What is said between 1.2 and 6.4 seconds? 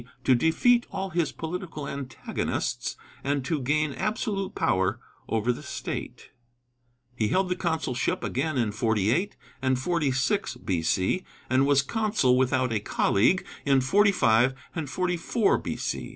political antagonists and to gain absolute power over the State.